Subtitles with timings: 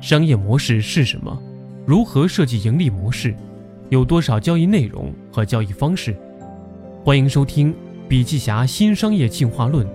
[0.00, 1.38] 商业模式是什么？
[1.86, 3.36] 如何设计盈利模式？
[3.90, 6.16] 有多少交易内容和交易方式？
[7.04, 7.74] 欢迎收听
[8.08, 9.86] 笔记侠新商业进化论，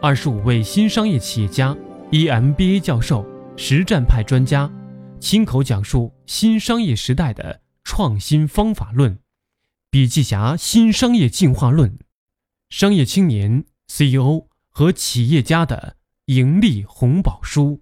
[0.00, 1.76] 二十五位新商业企业家、
[2.12, 3.26] EMBA 教授、
[3.56, 4.70] 实战派专家，
[5.18, 9.18] 亲口讲述新商业时代的创新方法论。
[9.90, 11.98] 笔记侠新商业进化论，
[12.70, 15.96] 商业青年、CEO 和企业家的
[16.26, 17.80] 盈利红宝书。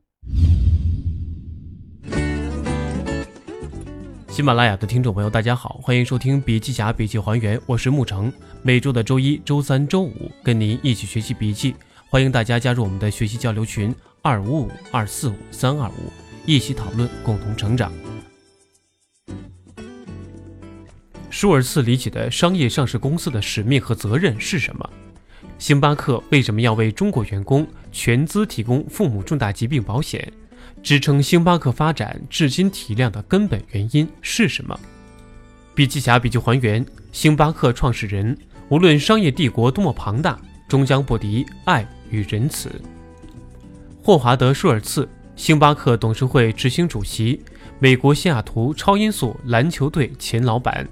[4.41, 8.33] 喜马拉雅的听众朋友，大家好，欢迎收听笔记侠笔记还原，我是沐橙。
[8.63, 11.75] 每周的周一、周三、周五，跟您一起学习笔记。
[12.09, 16.11] 欢迎大家加入我们的学习交流群：二五五二四五三二五，
[16.47, 17.93] 一起讨论，共同成长。
[21.29, 24.91] 舒尔茨理解的商业上市公司的使命和责任是什么？
[25.59, 30.33] 星巴克为什么要为中国员工全资提供父母重大疾病保险？
[30.83, 34.79] 支撑星巴克发展至今体量的根本原因是什么？
[35.75, 38.37] 笔记侠笔记还原：星巴克创始人，
[38.69, 42.71] 无论商业帝国多么庞大，终将不敌爱与仁慈。
[44.03, 47.41] 霍华德·舒尔茨，星巴克董事会执行主席，
[47.79, 50.89] 美国西雅图超音速篮球队前老板。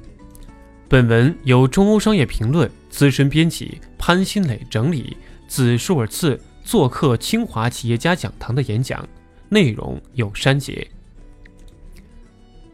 [0.88, 9.06] 本文由中欧商业评论资深编辑潘新磊整理，自舒尔茨做客清华企业家讲堂的演讲。
[9.48, 10.86] 内容有删节。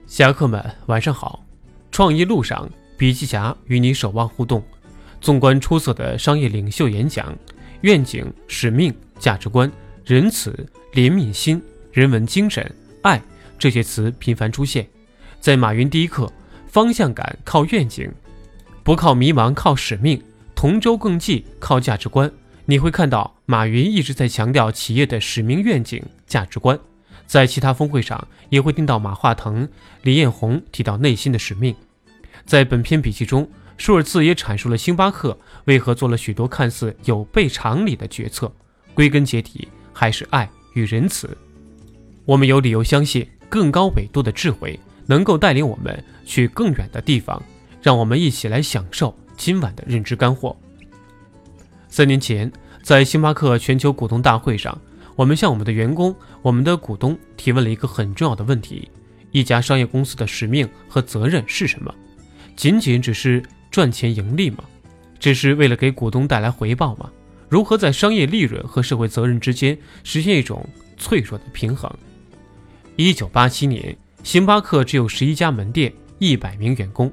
[0.06, 1.44] 侠客们，晚上好！
[1.90, 4.62] 创业路上，笔记侠与你守望互动。
[5.20, 7.36] 纵观出色的商业领袖演讲，
[7.82, 9.70] 愿景、使命、价值观、
[10.04, 10.50] 仁慈、
[10.92, 13.22] 怜悯心、人文精神、爱
[13.58, 14.86] 这些词频繁出现。
[15.40, 16.30] 在马云第一课，
[16.66, 18.10] 方向感靠愿景，
[18.82, 20.22] 不靠迷茫，靠使命，
[20.54, 22.30] 同舟共济靠价值观。
[22.66, 26.78] 你会看到，马云一直在强调企业的使命、愿景、价值观。
[27.26, 29.68] 在其他峰会上，也会听到马化腾、
[30.02, 31.74] 李彦宏提到内心的使命。
[32.46, 38.50] 在本篇笔记中，舒尔茨也阐述了星巴克为何做了许多看似有悖常理的决策，
[38.94, 41.36] 归根结底还是爱与仁慈。
[42.24, 47.42] 我们有理由相信，更高纬度的智慧能够带领我们去更远的地方。
[47.82, 50.56] 让我们一起来享受今晚的认知干货。
[51.96, 52.50] 三年前，
[52.82, 54.76] 在星巴克全球股东大会上，
[55.14, 56.12] 我们向我们的员工、
[56.42, 58.90] 我们的股东提问了一个很重要的问题：
[59.30, 61.94] 一家商业公司的使命和责任是什么？
[62.56, 63.40] 仅仅只是
[63.70, 64.64] 赚钱盈利吗？
[65.20, 67.08] 只是为了给股东带来回报吗？
[67.48, 70.68] 如何在商业利润和社会责任之间实现一种
[70.98, 71.88] 脆弱的平衡？
[72.96, 77.08] 一九八七年，星巴克只有十一家门店，一百名员工。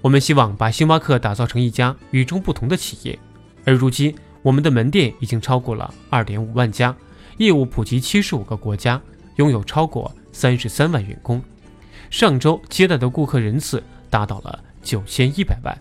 [0.00, 3.16] 我们希望把星巴克打造成一家与众不同的企业。
[3.64, 6.94] 而如今，我们的门店已经超过了二点五万家，
[7.36, 9.00] 业务普及七十五个国家，
[9.36, 11.42] 拥有超过三十三万员工。
[12.10, 15.76] 上周接待的顾客人次达到了九千一百万。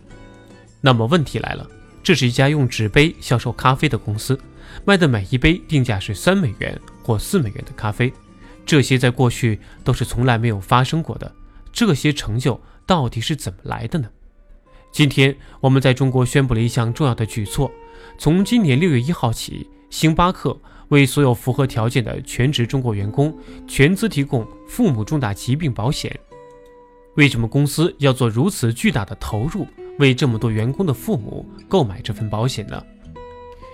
[0.82, 1.68] 那么问题来了，
[2.04, 4.40] 这是一家用纸杯销售咖啡的公司，
[4.86, 8.14] 卖的每一杯定价是三美元或四美元的咖啡，
[8.66, 11.32] 这些在过去都是从来没有发生过的。
[11.72, 14.10] 这些成就到底是怎么来的呢？
[14.92, 17.72] 今天我们在中国宣布了一项重要的举措，
[18.18, 20.58] 从今年六月一号起，星巴克
[20.90, 23.36] 为所有符合条件的全职中国员工
[23.68, 26.20] 全资提供父母重大疾病保险。
[27.16, 29.68] 为什么公司要做如此巨大的投入，
[30.00, 32.84] 为这么多员工的父母购买这份保险呢？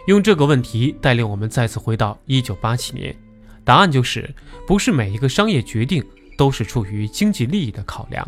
[0.07, 3.15] 用这个问题带领我们再次回到一九八七年，
[3.63, 4.29] 答案就是：
[4.67, 6.03] 不是每一个商业决定
[6.37, 8.27] 都是出于经济利益的考量。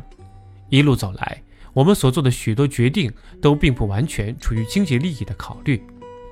[0.70, 1.44] 一路走来。
[1.78, 5.80] 我们所做的许多决定都并不完全出于经济利益的考虑。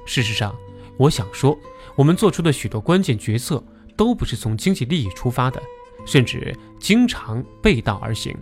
[0.04, 0.56] 事实上，
[0.98, 1.56] 我想说，
[1.96, 3.64] 我们做出的许多关键决策
[3.96, 5.62] 都不是从经济利益出发的，
[6.04, 8.36] 甚至经常背道而行。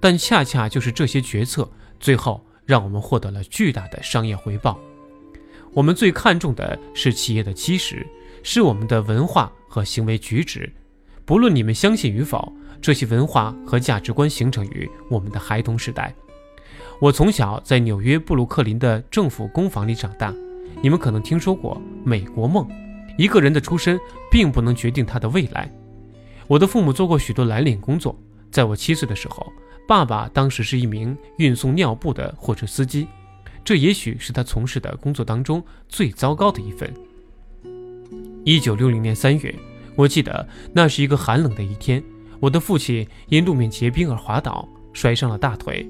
[0.00, 4.76] 但恰恰就是这些决策，最后让我们获得了巨大的商业回报。
[5.72, 8.04] 我们最看重的是企业的基石，
[8.42, 10.68] 是我们的文化和行为举止。
[11.24, 16.12] 不论你们相信与否，这些文化和价值观形成于我们的孩童时代。
[17.00, 20.32] 我从小在纽约布鲁克林的政府工坊里长大。
[20.82, 22.66] 你们可能听说过“美国梦”。
[23.16, 23.98] 一个人的出身
[24.30, 25.70] 并不能决定他的未来。
[26.46, 28.16] 我的父母做过许多蓝领工作。
[28.50, 29.52] 在我七岁的时候，
[29.86, 33.06] 爸爸当时是一名运送尿布的货车司机，
[33.64, 36.92] 这也许是他从事的工作当中最糟糕的一份。
[38.44, 39.54] 一九六零年三月，
[39.96, 42.02] 我记得那是一个寒冷的一天，
[42.40, 45.88] 我的父亲因路面结冰而滑倒，摔伤了大腿。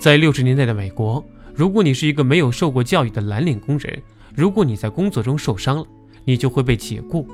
[0.00, 1.22] 在六十年代的美国，
[1.54, 4.02] 如果你是一个没有受过教育的蓝领工人，
[4.34, 5.86] 如果你在工作中受伤了，
[6.24, 7.28] 你就会被解雇。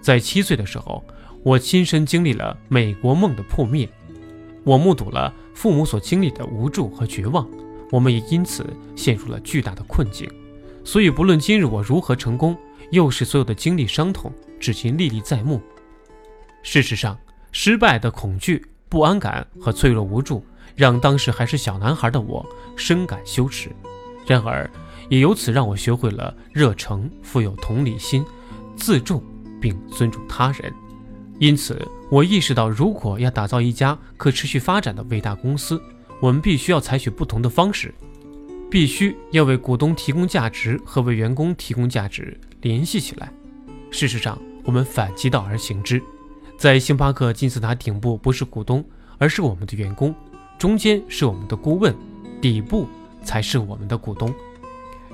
[0.00, 1.04] 在七岁的时候，
[1.44, 3.88] 我亲身经历了美国梦的破灭，
[4.64, 7.48] 我目睹了父母所经历的无助和绝望，
[7.92, 8.66] 我们也因此
[8.96, 10.28] 陷入了巨大的困境。
[10.84, 12.56] 所以，不论今日我如何成功，
[12.90, 15.60] 又是所有的经历伤痛，至今历历在目。
[16.64, 17.16] 事实上，
[17.52, 20.44] 失败的恐惧、不安感和脆弱无助，
[20.76, 22.44] 让当时还是小男孩的我
[22.76, 23.70] 深感羞耻。
[24.26, 24.70] 然而，
[25.08, 28.24] 也由此让我学会了热诚、富有同理心、
[28.76, 29.22] 自重
[29.60, 30.72] 并尊重他人。
[31.38, 31.80] 因此，
[32.10, 35.80] 我意识到，如果要打造一家可持续发展的伟大公司，
[36.20, 37.94] 我们必须要采取不同的方式，
[38.70, 43.32] 必须要为股东提供价值和为员工提供价值联系起来。
[43.90, 46.00] 事实上，我们反其道而行之，
[46.58, 48.84] 在星巴克金字塔顶部不是股东，
[49.16, 50.12] 而是我们的员工；
[50.60, 51.96] 中间是我们的顾问，
[52.38, 52.86] 底部
[53.24, 54.30] 才是我们的股东。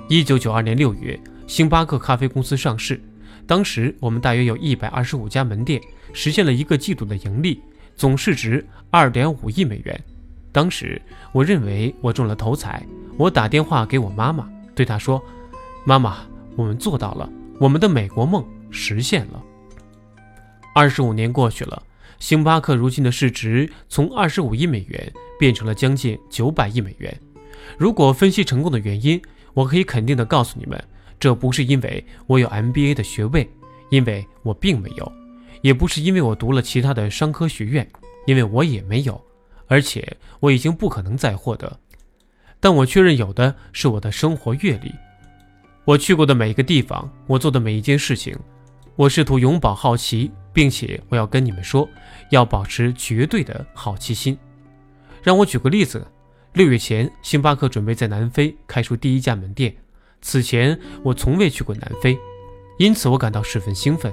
[0.09, 1.17] 一九九二年六月，
[1.47, 3.01] 星巴克咖啡公司上市，
[3.47, 5.81] 当时我们大约有一百二十五家门店。
[6.13, 7.63] 实现了一个季度的盈利，
[7.95, 10.03] 总市值二点五亿美元。
[10.51, 11.01] 当时
[11.31, 12.85] 我认为我中了头彩，
[13.17, 15.23] 我打电话给我妈妈，对她说
[15.87, 16.17] ：“妈妈，
[16.57, 19.41] 我们做到了，我们的美国梦实现了。”
[20.75, 21.81] 二十五年过去了，
[22.19, 27.21] 星巴克如今的市值从二十五亿美元变成了将近九百亿美元。
[27.79, 29.21] 如果分析成功的原因，
[29.55, 30.83] 我可以肯定地告诉你们，
[31.19, 33.49] 这不是因为我有 MBA 的学位，
[33.91, 35.13] 因为我并没有。
[35.63, 37.89] 也不是因为我读了其他的商科学院，
[38.27, 39.21] 因为我也没有，
[39.67, 41.81] 而且我已经不可能再获得。
[42.61, 44.93] 但我确认有的是我的生活阅历，
[45.85, 48.37] 我去过的每一个地方，我做的每一件事情，
[48.95, 51.87] 我试图永葆好奇，并且我要跟你们说，
[52.31, 54.39] 要保持绝对的好奇心。
[55.23, 56.07] 让我举个例子，
[56.55, 59.77] 六月前，星巴克准备在南非开出第一家门店，
[60.23, 62.19] 此前我从未去过南非，
[62.79, 64.11] 因此我感到十分兴奋。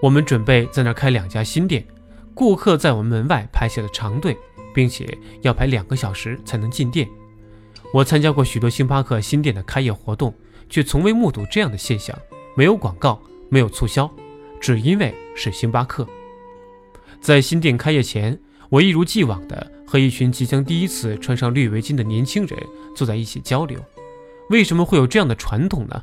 [0.00, 1.84] 我们准备在那儿开两家新店，
[2.32, 4.36] 顾客在我们门外排起了长队，
[4.72, 7.08] 并且要排两个小时才能进店。
[7.92, 10.32] 我参加过许多星巴克新店的开业活动，
[10.68, 12.16] 却从未目睹这样的现象：
[12.54, 14.08] 没有广告，没有促销，
[14.60, 16.06] 只因为是星巴克。
[17.20, 22.58] 在新店开业前，我一如既往地和一群即将第一次穿上绿围巾的年轻人
[22.94, 23.78] 坐在一起交流。
[24.50, 26.02] 为什么会有这样的传统呢？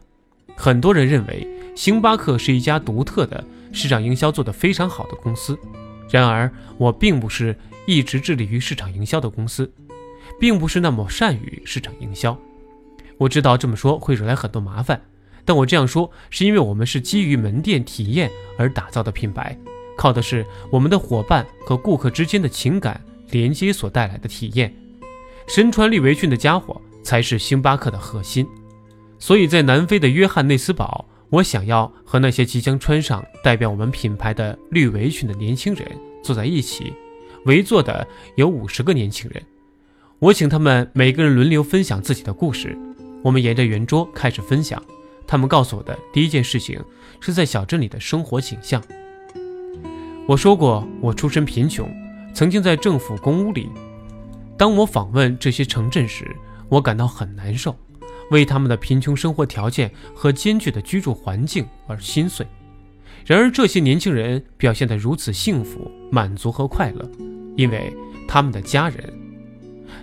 [0.55, 3.43] 很多人认为星巴克是一家独特的。
[3.73, 5.59] 市场营销做得非常好的公司，
[6.09, 7.55] 然而我并不是
[7.85, 9.69] 一直致力于市场营销的公司，
[10.39, 12.35] 并不是那么善于市场营销。
[13.17, 15.01] 我知道这么说会惹来很多麻烦，
[15.47, 19.57] 但我这样说是因为我们是基于门店体验而打造的品牌，
[19.95, 23.01] 靠的是我们的伙伴和顾客之间的情感
[23.31, 24.75] 连接所带来的体验。
[25.47, 28.45] 身穿绿围裙的家伙才是星巴克的核心，
[29.17, 31.05] 所以在南非的约翰内斯堡。
[31.29, 35.85] 我想要和那些即将穿上代表我们品牌的绿围裙的年轻人
[36.21, 36.93] 坐在一起，
[37.45, 38.05] 围坐的
[38.35, 39.43] 有五十个年轻人。
[40.19, 42.77] 我请他们每个人轮流分享自己的故事。
[43.23, 44.81] 我们沿着圆桌开始分享。
[45.27, 46.81] 他们告诉我的第一件事情
[47.19, 48.81] 是在小镇里的生活景象。
[50.25, 51.89] 我说过，我出身贫穷，
[52.33, 53.69] 曾经在政府公屋里。
[54.57, 56.35] 当我访问这些城镇时，
[56.69, 57.75] 我感到很难受。
[58.29, 62.45] 为他们的贫穷生活条件和艰巨的居住环境而心碎。
[63.25, 67.09] 然而，这些年轻人表现得如此幸福、满足和快乐，
[67.55, 67.95] 因为
[68.27, 69.13] 他们的家人。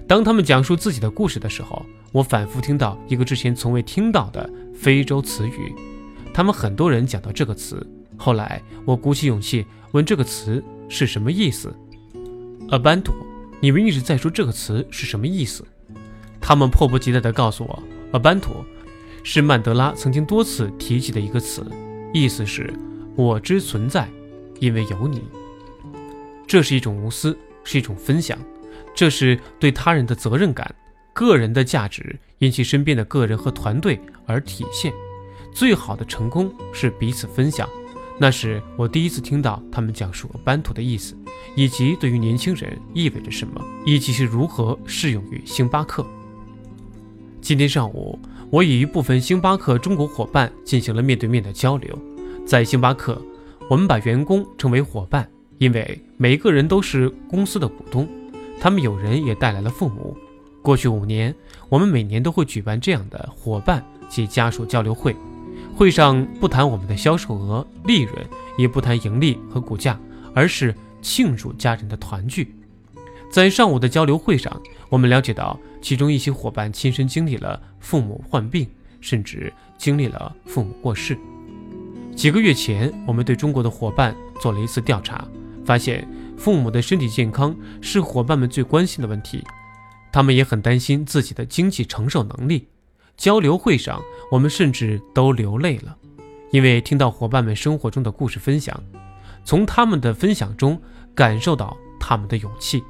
[0.08, 5.74] 当他们讲述自己的故事的时候，我反复听到一个之前从未听到的非洲词语。
[6.32, 7.84] 他们很多人讲到这个词。
[8.16, 11.74] 后来，我鼓起勇气问这个词是什么意思。
[12.70, 13.14] a b a n t o
[13.58, 15.66] 你们一直在说这个词是什么意思？
[16.40, 17.82] 他们迫不及待地告诉我。
[18.12, 18.64] 阿班图
[19.24, 21.66] 是曼德拉曾经多次提及的一个词，
[22.12, 22.72] 意思是
[23.18, 24.08] “我之存在，
[24.60, 25.20] 因为有你”。
[26.46, 28.38] 这是一种无私，是一种分享，
[28.94, 30.72] 这是对他人的责任感。
[31.14, 34.92] 个人的价值因其身边的个人和团队而体现。
[35.54, 37.66] 最好的成功是彼此分享。
[38.18, 41.16] 那是我第一次听到他们讲述班图的意思，
[41.54, 46.04] 以及对于年轻人意味着什么，以及是如何适用于星巴克。
[47.40, 48.18] 今天上午，
[48.50, 51.96] 我与一部分星巴克中国伙伴进行了面对面的交流。
[52.44, 53.20] 在星巴克，
[53.70, 55.28] 我们把员工称为伙伴，
[55.58, 58.08] 因为每个人都是公司的股东。
[58.60, 60.16] 他们有人也带来了父母。
[60.64, 61.34] 过去五年，
[61.68, 65.14] 我们每年都会举办这样的伙伴及家属交流会。
[65.76, 68.16] 会上不谈我们的销售额、利润，
[68.56, 70.00] 也不谈盈利和股价，
[70.34, 72.56] 而是庆祝家人的团聚。
[73.30, 78.66] 在上午的交流会上，我们了解到，其中一些伙伴亲身经历了父母患病，
[79.02, 81.18] 甚至经历了父母过世。
[82.16, 85.28] 几个月前，我们对中国的伙伴做了一次调查，
[85.62, 89.44] 发现父母的身体健康是伙伴们最关心的问题，
[90.14, 92.68] 他们也很担心自己的经济承受能力。
[93.16, 95.96] 交流会上，我们甚至都流泪了，
[96.52, 98.80] 因为听到伙伴们生活中的故事分享，
[99.44, 100.80] 从他们的分享中
[101.16, 102.80] 感受到他们的勇气。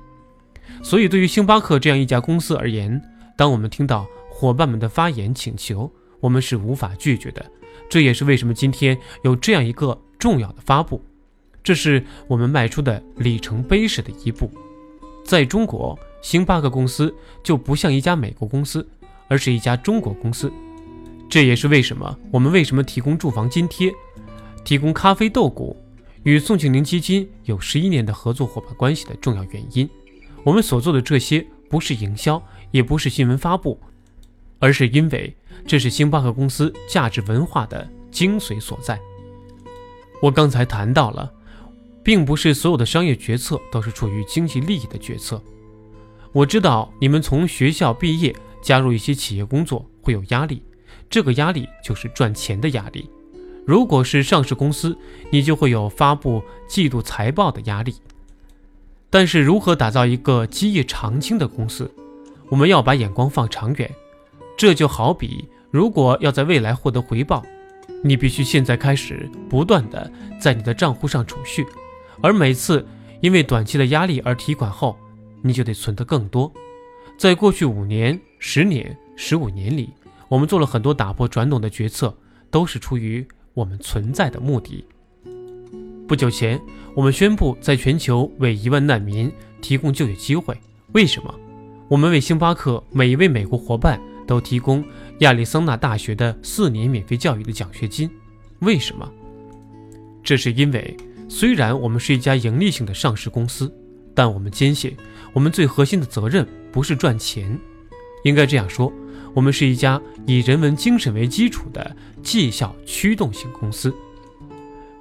[0.83, 3.01] 所以，对于星巴克这样一家公司而言，
[3.39, 5.91] 当我们听到伙伴们的发言请求，
[6.21, 7.43] 我们是无法拒绝的。
[7.89, 11.03] 这也是为什么今天有这样一个重要的发布，
[11.63, 14.51] 这是我们迈出的里程碑式的一步。
[15.25, 18.89] 在中国，星巴克公司就不像一家美国公司，
[19.29, 20.51] 而是一家中国公司。
[21.29, 23.93] 这也是为什么我们为什么提供住房津贴，
[24.65, 25.77] 提供咖啡豆股，
[26.23, 29.87] 与宋庆龄基金有十一年的合作伙伴关系的重要原因。
[30.43, 33.79] 我们所做的这些不是营销，也不是新闻发布，
[34.59, 35.37] 而是因为。
[35.67, 38.99] 这是星巴克公司价值文化的精髓所在。
[40.23, 41.31] 我刚才谈到了，
[42.03, 45.43] 并不是所有的商业决策都是出于经济利益的决策。
[46.35, 50.61] 我知道你们从学校毕业加入一些企业工作会有压力，
[51.09, 53.09] 这个压力就是赚钱的压力。
[53.65, 54.99] 如果是上市公司，
[55.31, 57.95] 你就会有发布季度财报的压力。
[59.09, 61.89] 但是，如何打造一个基业长青的公司？
[62.49, 63.89] 我们要把眼光放长远。
[64.59, 65.49] 这就好比。
[65.71, 67.45] 如果要在未来获得回报，
[68.03, 70.11] 你必须现在开始不断的
[70.41, 71.65] 在你的账户上储蓄，
[72.21, 72.85] 而每次
[73.21, 74.99] 因为短期的压力而提款后，
[75.47, 76.51] 你就得存得更多。
[77.19, 79.91] 在过去五年、十年、十五年里，
[80.29, 82.17] 我们做了很多打破传统的决策，
[82.51, 84.83] 都是出于我们存在的目的。
[86.09, 86.59] 不久前，
[86.97, 90.59] 我们宣布在全球为一万难民提供就业机会。
[90.93, 91.35] 为什么？
[91.89, 94.83] 我们为星巴克每一位美国伙伴都提供。
[95.19, 98.11] 亚利桑那大学的四年免费教育的奖学金，
[98.61, 99.09] 为什么？
[100.25, 100.97] 这是因为，
[101.29, 103.73] 虽然我们是一家盈利性的上市公司，
[104.15, 104.97] 但我们坚信，
[105.33, 107.59] 我们最核心的责任不是赚钱，
[108.23, 108.93] 应该这样说，
[109.35, 113.95] 我们是一家以人文精神为基础的绩效驱动型公司。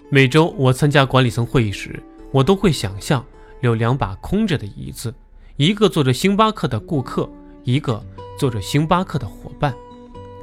[0.10, 2.02] 每周我参加管理层会议时，
[2.32, 3.24] 我都会想象
[3.62, 5.14] 有两把空着的椅子，
[5.58, 7.30] 一个坐着星巴克的顾客，
[7.64, 8.04] 一个
[8.38, 9.74] 坐着星巴克的伙伴。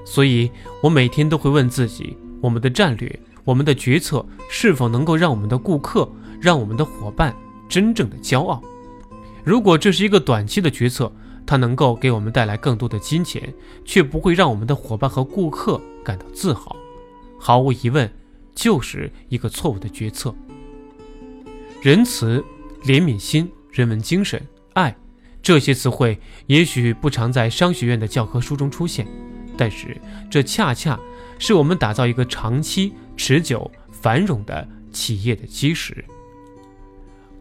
[0.04, 0.50] 所以，
[0.82, 6.10] 我每天都会问自己：我们的战略、我们的决策是否能够让我们的顾客、
[6.40, 7.34] 让我们的伙伴
[7.70, 8.60] 真正的骄傲？
[9.44, 11.10] 如果这是一个短期的决策，
[11.46, 16.76] 它能够给我们带来更多的金钱，却不会让我们的伙伴和顾客感到自豪，
[17.38, 18.12] 毫无疑问，
[18.54, 20.34] 就是一个错误的决策。
[21.80, 22.44] 仁慈、
[22.82, 24.40] 怜悯心、人文精神、
[24.74, 24.94] 爱，
[25.40, 29.06] 这些词汇也许不常在商学院的教科书中出现。
[29.56, 29.96] 但是，
[30.30, 30.98] 这恰恰
[31.38, 36.04] 是我们打造一个长期、持久、繁荣的企业的基石。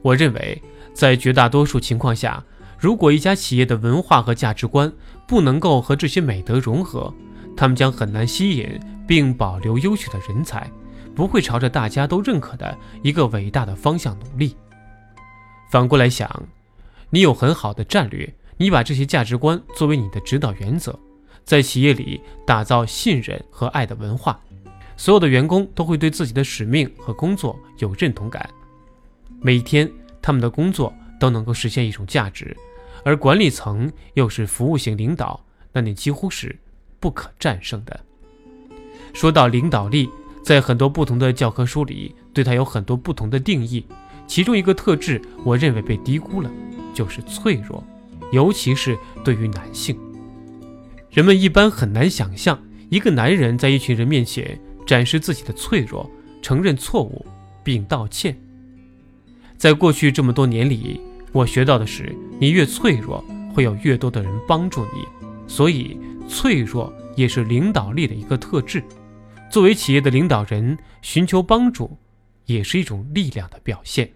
[0.02, 0.62] 我认为，
[0.94, 2.44] 在绝大多数情况下，
[2.78, 4.92] 如果一家企业的文化和价值观
[5.28, 7.14] 不能够和这些美德融合，
[7.58, 10.72] 他们将很难吸引并保留优秀的人才，
[11.14, 14.56] 不会朝着大家都认可的一个伟大的方向努力。
[15.70, 16.30] 反过来想，
[17.10, 20.98] 你有很好的战略，你把这些价值观作为你的指导原则。
[21.44, 24.40] 在企业里打造信任和爱的文化，
[24.96, 28.48] 所有的员工都会对自己的使命和工作有认同感。
[29.42, 29.90] 每一天，
[30.22, 32.56] 他们的工作都能够实现一种价值，
[33.04, 36.58] 而管理层又是服务型领导，那你几乎是
[37.00, 38.00] 不可战胜的。
[39.14, 40.10] 说到领导力，
[40.44, 43.86] 在很多不同的教科书里，对它有很多不同的定义。
[44.28, 46.52] 其中一个特质，我认为被低估了，
[46.94, 47.84] 就是脆弱，
[48.32, 49.98] 尤其是对于男性。
[51.10, 56.08] 人们一般很难想象一个男人在一群人面前展示自己的脆弱，
[56.42, 57.26] 承认错误
[57.64, 58.38] 并道歉。
[59.60, 61.02] 在过去这么多年里，
[61.34, 63.22] 我学到的是，你越脆弱，
[63.54, 65.06] 会有越多的人帮助你。
[65.50, 66.00] 所以，
[66.30, 68.82] 脆弱也是领导力的一个特质。
[69.52, 71.98] 作为企业的领导人，寻求帮助
[72.46, 74.10] 也是一种力量的表现。